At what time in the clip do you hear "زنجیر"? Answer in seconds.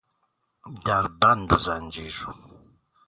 1.57-2.15